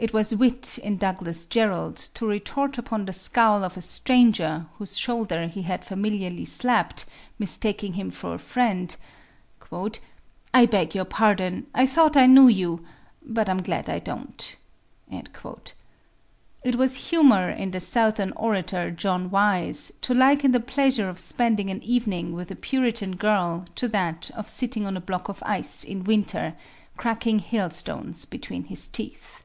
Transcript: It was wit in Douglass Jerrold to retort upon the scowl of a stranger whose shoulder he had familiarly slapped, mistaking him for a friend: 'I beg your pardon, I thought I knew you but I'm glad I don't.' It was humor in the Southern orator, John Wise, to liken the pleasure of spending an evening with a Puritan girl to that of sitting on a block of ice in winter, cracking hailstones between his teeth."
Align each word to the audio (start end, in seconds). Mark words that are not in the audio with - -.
It 0.00 0.12
was 0.12 0.32
wit 0.32 0.78
in 0.84 0.96
Douglass 0.96 1.44
Jerrold 1.44 1.96
to 2.14 2.24
retort 2.24 2.78
upon 2.78 3.04
the 3.04 3.12
scowl 3.12 3.64
of 3.64 3.76
a 3.76 3.80
stranger 3.80 4.66
whose 4.78 4.96
shoulder 4.96 5.48
he 5.48 5.62
had 5.62 5.84
familiarly 5.84 6.44
slapped, 6.44 7.04
mistaking 7.36 7.94
him 7.94 8.12
for 8.12 8.32
a 8.34 8.38
friend: 8.38 8.94
'I 10.54 10.66
beg 10.66 10.94
your 10.94 11.04
pardon, 11.04 11.66
I 11.74 11.84
thought 11.84 12.16
I 12.16 12.26
knew 12.26 12.46
you 12.46 12.84
but 13.22 13.48
I'm 13.48 13.60
glad 13.60 13.88
I 13.90 13.98
don't.' 13.98 14.54
It 15.10 16.76
was 16.76 17.10
humor 17.10 17.50
in 17.50 17.72
the 17.72 17.80
Southern 17.80 18.30
orator, 18.36 18.92
John 18.92 19.30
Wise, 19.32 19.90
to 20.02 20.14
liken 20.14 20.52
the 20.52 20.60
pleasure 20.60 21.08
of 21.08 21.18
spending 21.18 21.70
an 21.70 21.82
evening 21.82 22.34
with 22.34 22.52
a 22.52 22.54
Puritan 22.56 23.16
girl 23.16 23.64
to 23.74 23.88
that 23.88 24.30
of 24.36 24.48
sitting 24.48 24.86
on 24.86 24.96
a 24.96 25.00
block 25.00 25.28
of 25.28 25.42
ice 25.44 25.82
in 25.82 26.04
winter, 26.04 26.54
cracking 26.96 27.40
hailstones 27.40 28.26
between 28.26 28.66
his 28.66 28.86
teeth." 28.86 29.42